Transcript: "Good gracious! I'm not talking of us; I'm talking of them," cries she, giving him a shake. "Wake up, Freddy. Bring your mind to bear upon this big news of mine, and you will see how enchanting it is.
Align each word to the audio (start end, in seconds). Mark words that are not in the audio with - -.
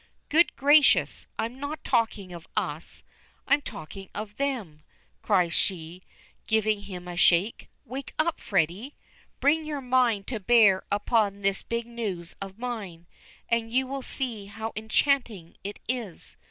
"Good 0.29 0.55
gracious! 0.55 1.27
I'm 1.37 1.59
not 1.59 1.83
talking 1.83 2.33
of 2.33 2.47
us; 2.57 3.03
I'm 3.45 3.61
talking 3.61 4.09
of 4.15 4.35
them," 4.37 4.81
cries 5.21 5.53
she, 5.53 6.01
giving 6.47 6.81
him 6.81 7.07
a 7.07 7.15
shake. 7.15 7.69
"Wake 7.85 8.15
up, 8.17 8.39
Freddy. 8.39 8.95
Bring 9.41 9.63
your 9.63 9.79
mind 9.79 10.25
to 10.25 10.39
bear 10.39 10.83
upon 10.91 11.43
this 11.43 11.61
big 11.61 11.85
news 11.85 12.33
of 12.41 12.57
mine, 12.57 13.05
and 13.47 13.71
you 13.71 13.85
will 13.85 14.01
see 14.01 14.47
how 14.47 14.73
enchanting 14.75 15.55
it 15.63 15.77
is. 15.87 16.35